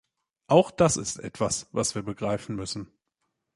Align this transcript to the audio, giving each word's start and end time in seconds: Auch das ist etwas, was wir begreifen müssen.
Auch 0.47 0.71
das 0.71 0.97
ist 0.97 1.19
etwas, 1.19 1.67
was 1.73 1.93
wir 1.93 2.01
begreifen 2.01 2.55
müssen. 2.55 2.91